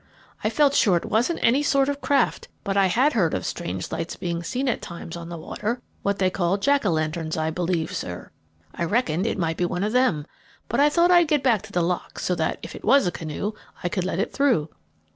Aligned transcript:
I 0.43 0.49
felt 0.49 0.73
sure 0.73 0.97
it 0.97 1.05
wasn't 1.05 1.41
any 1.43 1.61
sort 1.61 1.87
of 1.87 2.01
craft, 2.01 2.47
but 2.63 2.75
I 2.75 2.87
had 2.87 3.13
heard 3.13 3.35
of 3.35 3.45
strange 3.45 3.91
lights 3.91 4.15
being 4.15 4.41
seen 4.41 4.67
at 4.67 4.81
times 4.81 5.15
on 5.15 5.29
the 5.29 5.37
water 5.37 5.79
what 6.01 6.17
they 6.17 6.31
call 6.31 6.57
jack 6.57 6.87
o' 6.87 6.89
lanterns, 6.89 7.37
I 7.37 7.51
believe, 7.51 7.93
sir. 7.95 8.31
I 8.73 8.83
reckoned 8.83 9.27
it 9.27 9.37
might 9.37 9.57
be 9.57 9.65
one 9.65 9.83
of 9.83 9.93
them, 9.93 10.25
but 10.69 10.79
I 10.79 10.89
thought 10.89 11.11
I'd 11.11 11.27
get 11.27 11.43
back 11.43 11.61
to 11.61 11.71
the 11.71 11.83
lock, 11.83 12.17
so 12.17 12.33
that, 12.33 12.57
if 12.63 12.73
it 12.73 12.83
was 12.83 13.05
a 13.05 13.11
canoe, 13.11 13.51
I 13.83 13.89
could 13.89 14.03
let 14.03 14.17
it 14.17 14.33
through. 14.33 14.69